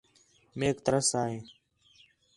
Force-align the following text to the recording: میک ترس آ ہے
میک 0.57 0.77
ترس 0.85 1.09
آ 1.21 1.23
ہے 1.31 1.39